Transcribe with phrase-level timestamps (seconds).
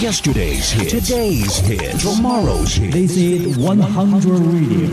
[0.00, 2.92] Yesterday's hit, today's hit, tomorrow's hit.
[2.92, 4.90] This is 100 Radio.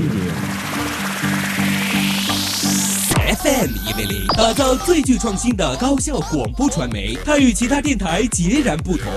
[3.36, 7.18] FM 一零零，打造最具创新的高效广播传媒。
[7.26, 9.12] 它与其他电台截然不同。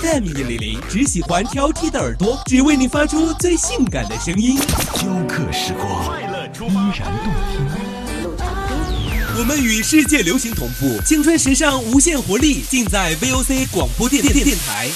[0.00, 4.56] FM 一零零只喜欢挑剔的耳朵，只为你发出最性感的声音。
[4.94, 7.66] 雕刻时光，快乐出发，依然动听。
[9.38, 14.88] 我们与世界流行同步，青春时尚无限活力，尽在 VOC 广播电电电台。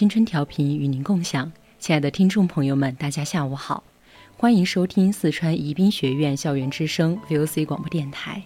[0.00, 3.84] 青春调频与您共享，亲爱的听众朋友们，大家下午好，
[4.38, 8.42] 欢迎收听四川宜宾学院校园之声 VOC 广播电台。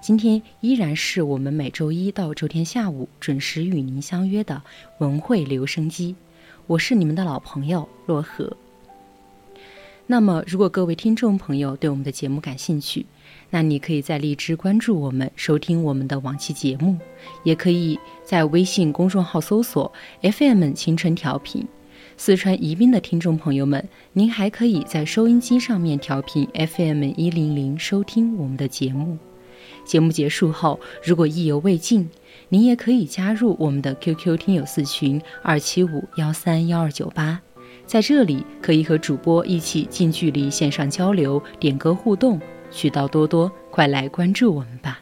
[0.00, 4.60] 今天依然是我们每周一到周天下午准时与您相约的
[4.98, 6.16] 文汇留声机，
[6.66, 8.56] 我是你们的老朋友洛河。
[10.04, 13.06] 那么，如果各位听众朋友对我们的节目感兴趣，
[13.50, 16.96] 那你可以在荔枝关注我们，收听我们的往期节目，
[17.44, 19.90] 也可以在微信公众号搜索
[20.22, 21.66] FM 青春调频。
[22.16, 29.16] 四川宜宾的听众朋友们，您还可以在收音机上面调频 FM 一零零收听我们的节目。
[29.84, 32.10] 节目结束后，如果意犹未尽，
[32.48, 37.40] 您也可以加入我们的 QQ 听友四群二七五幺三幺二九八。
[37.86, 42.38] 在这里可以和主播一起近距离线上交流、点歌互动，
[42.70, 45.00] 渠道多多，快来关注我们吧！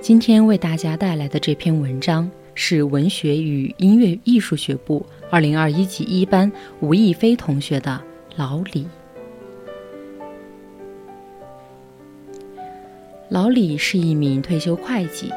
[0.00, 2.30] 今天为大家带来的这篇文章
[2.60, 8.02] 是文学与音乐艺术学部二零二一级一班吴亦飞同学的
[8.34, 8.84] 《老李》。
[13.28, 15.32] 老李是一名退休会计，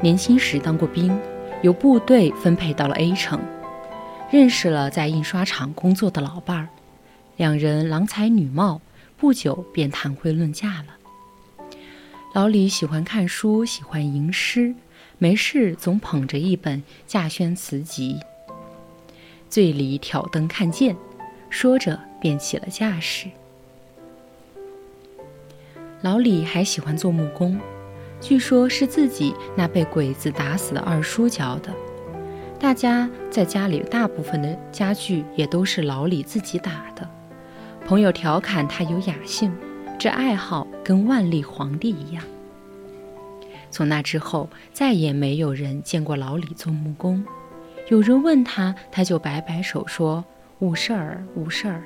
[0.00, 1.18] 年轻时当过兵，
[1.62, 3.40] 由部队分配到了 A 城，
[4.30, 6.68] 认识了在印刷厂工作的老伴儿，
[7.36, 8.80] 两人郎才女貌，
[9.16, 11.66] 不久便谈婚论嫁了。
[12.32, 14.72] 老李喜欢看书，喜欢吟诗，
[15.22, 18.18] 没事总捧着一本稼轩词集，
[19.48, 20.96] 醉里挑灯看剑，
[21.48, 23.28] 说着便起了架势。
[26.00, 27.56] 老李还喜欢做木工，
[28.20, 31.72] 据说是自己那被鬼子打死的二叔教的。
[32.58, 37.08] 大家在家里大部分的家具也都是老李自己打的。
[37.86, 39.54] 朋友调侃他有雅兴。
[40.00, 42.24] 这爱好跟万历皇帝一样。
[43.72, 47.24] 从那之后，再也没有人见过老李做木工。
[47.88, 50.24] 有人问他，他就摆摆手说
[50.60, 51.82] ：“无事儿，无事儿。”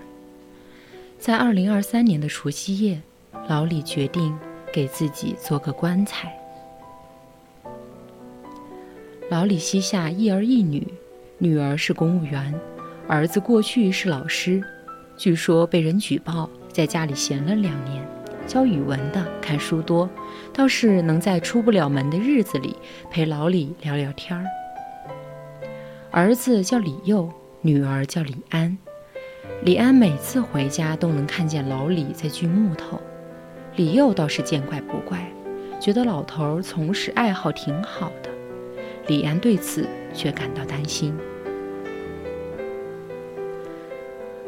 [1.18, 3.00] 在二零二三年的除夕夜，
[3.48, 4.36] 老李决定
[4.72, 6.36] 给自己做个棺材。
[9.30, 10.86] 老李膝下一儿一女，
[11.38, 12.52] 女儿是公务员，
[13.08, 14.62] 儿子过去是老师，
[15.16, 16.50] 据说被人举报。
[16.72, 18.06] 在家里闲了两年，
[18.46, 20.08] 教语文的，看书多，
[20.52, 22.76] 倒是能在出不了门的日子里
[23.10, 24.44] 陪老李聊聊天儿。
[26.12, 27.30] 儿子叫李佑，
[27.60, 28.78] 女儿叫李安。
[29.62, 33.00] 李安每次回家都能看见老李在锯木头，
[33.74, 35.30] 李佑倒是见怪不怪，
[35.80, 38.30] 觉得老头儿从事爱好挺好的。
[39.08, 41.16] 李安对此却感到担心。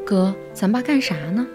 [0.05, 1.47] 哥，咱爸干啥呢？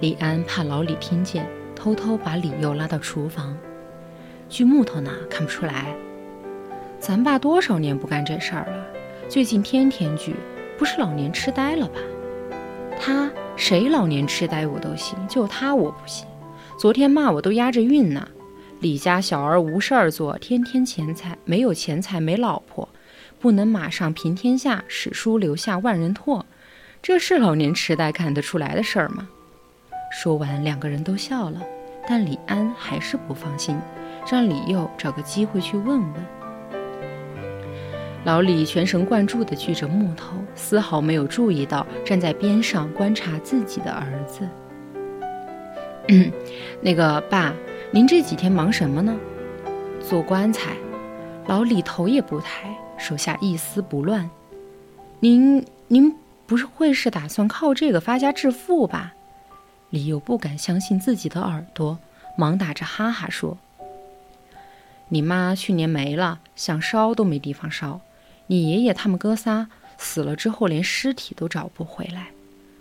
[0.00, 1.46] 李安怕老李听见，
[1.84, 3.54] 偷偷把李佑拉到厨房。
[4.48, 5.94] 锯木头呢，看不出来。
[6.98, 8.86] 咱爸多少年不干这事儿了，
[9.28, 10.34] 最近天天锯，
[10.78, 12.00] 不是老年痴呆了吧？
[12.98, 16.26] 他谁老年痴呆我都行，就他我不行。
[16.78, 18.26] 昨天骂我都押着韵呢。
[18.80, 22.88] 李家小儿无事儿做，天天钱财，没有钱财没老婆，
[23.38, 26.44] 不能马上平天下，史书留下万人唾。
[27.02, 29.28] 这是老年痴呆看得出来的事儿吗？
[30.10, 31.60] 说完，两个人都笑了，
[32.06, 33.78] 但李安还是不放心，
[34.30, 36.14] 让李佑找个机会去问问。
[38.24, 44.48] 老李全神贯注地锯着木头，丝毫没有注意到站在边上观察自己的儿子。
[46.80, 47.52] 那个爸，
[47.90, 49.14] 您这几天忙什么呢？
[50.00, 50.72] 做棺材。
[51.46, 54.30] 老李头也不抬，手下一丝不乱。
[55.20, 56.14] 您您
[56.46, 59.14] 不是会是打算靠这个发家致富吧？
[59.94, 62.00] 李又不敢相信自己的耳朵，
[62.36, 63.56] 忙打着哈哈说
[65.08, 68.00] ：“你妈去年没了，想烧都没地方烧。
[68.48, 72.30] 你爷爷他们哥仨死了之后，连尸体都找不回来。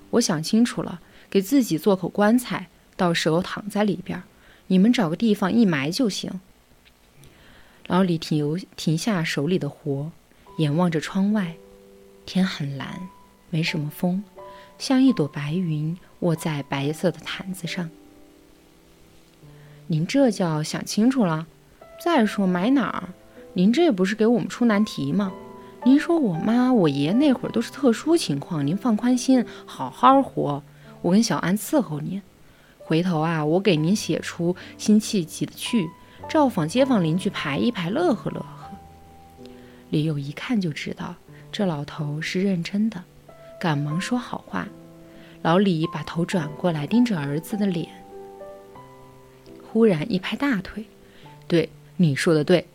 [0.10, 2.68] 我想清楚了，给自己做口棺材，
[2.98, 4.24] 到时候躺在里边，
[4.66, 6.42] 你们找个地方一埋就行。”
[7.86, 10.12] 老李停停下手里的活，
[10.57, 11.57] 眼望着窗外，
[12.25, 13.07] 天很蓝，
[13.51, 14.24] 没什么风，
[14.83, 15.97] 像一朵白云。
[16.19, 17.89] 卧在白色的毯子上，
[19.88, 21.47] 您这叫想清楚了。
[22.01, 23.09] 再说埋哪儿？
[23.53, 25.31] 您这不是给我们出难题吗？
[25.85, 30.62] 您说我妈我爷那会儿都是特殊情况，您放宽心，好好活。
[31.01, 32.21] 我跟小安伺候您。
[32.80, 35.89] 回头啊，我给您写出辛弃疾的序，
[36.27, 38.77] 照访街坊邻居排一排，乐呵乐呵。
[39.89, 41.15] 李佑一看就知道
[41.53, 43.03] 这老头是认真的，
[43.63, 44.68] 赶忙说好话。
[45.42, 47.88] 老李把头转过来，盯着儿子的脸，
[49.71, 50.83] 忽然一拍大腿
[51.48, 52.68] ：“对，你说的对。”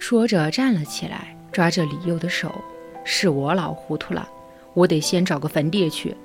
[0.00, 2.50] 说着站了起来，抓着李佑的手
[3.04, 4.26] ：“是我老糊涂了，
[4.72, 6.16] 我得先找个坟地去。”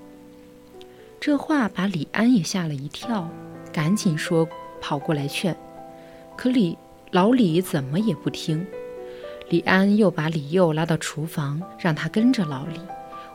[1.20, 3.30] 这话把李安也吓了一跳，
[3.74, 4.48] 赶紧说
[4.80, 5.54] 跑过来劝，
[6.38, 6.78] 可李
[7.12, 8.66] 老李怎么也不听。
[9.50, 12.80] 李安又把李佑拉到厨房，让他跟着老李。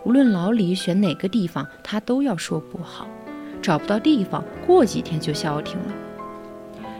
[0.05, 3.07] 无论老李选哪个地方，他都要说不好。
[3.61, 5.95] 找不到地方，过几天就消停了。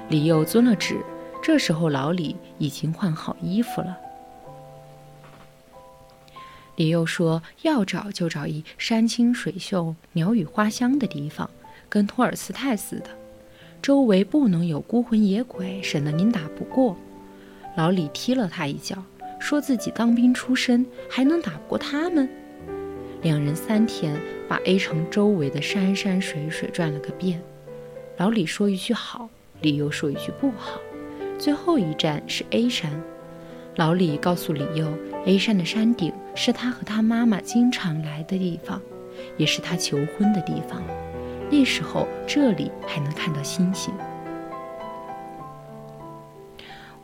[0.09, 1.01] 李佑遵了旨。
[1.43, 3.99] 这时候，老李已经换好衣服了。
[6.77, 11.51] 李佑说：“要找就找一山清水秀、鸟语花香的地方，
[11.89, 13.07] 跟托尔斯泰似的。
[13.83, 16.97] 周围不能有孤魂野鬼，省得您打不过。”
[17.77, 19.03] 老李踢了他一脚，
[19.41, 22.29] 说自己当兵出身，还能打不过他们？
[23.23, 27.41] 两人三天把 A 城周围的山山水水转了个遍，
[28.17, 29.29] 老李说一句好，
[29.61, 30.81] 李又说一句不好，
[31.39, 32.91] 最后一站是 A 山。
[33.77, 34.93] 老李告诉李佑
[35.25, 38.83] ，A 山的山顶是他和他妈妈经常来的地方，
[39.37, 40.83] 也是他求婚的地方。
[41.49, 43.95] 那时候这里还能看到星星。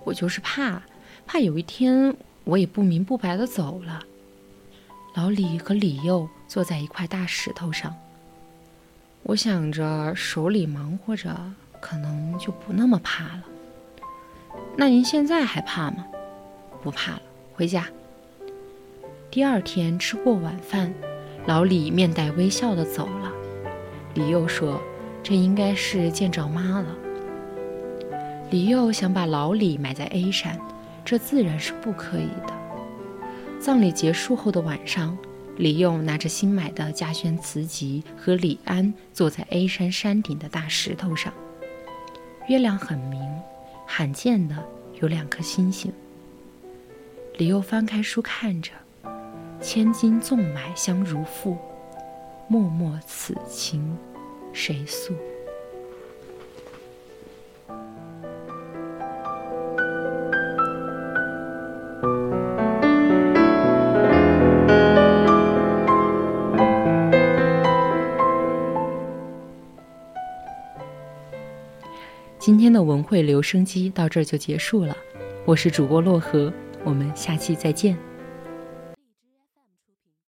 [0.03, 0.82] 我就是怕，
[1.26, 4.03] 怕有一天我也不明不白的走了。
[5.19, 7.93] 老李和李佑坐在一块大石头上。
[9.25, 11.37] 我想着手里忙活着，
[11.81, 13.43] 可能就不那么怕了。
[14.76, 16.06] 那您现在还怕吗？
[16.85, 17.23] 不怕了，
[17.53, 17.88] 回家。
[19.29, 20.94] 第二天吃过晚饭，
[21.47, 23.32] 老李面带微笑的走了。
[24.15, 24.81] 李佑说
[25.20, 26.94] ：“这应该是见着妈了。”
[28.53, 30.56] 李佑想把老李埋在 A 山，
[31.05, 32.57] 这自然是不可以的。
[33.60, 35.19] 葬礼结束后的晚上，
[35.56, 41.32] 李佑拿着新买的家轩词集和李安坐在 A 山山顶的大石头上。
[42.49, 43.20] 月亮很明，
[43.84, 44.56] 罕见的
[45.00, 45.93] 有两颗星星。
[47.37, 48.70] 李佑翻开书看着，
[49.60, 51.56] 千金纵买香如赋，
[52.49, 53.99] 脉脉此情
[54.52, 55.12] 谁诉？
[72.58, 74.96] 今天的文汇留声机到这儿就结束了，
[75.44, 77.96] 我是主播洛河，我们下期再见。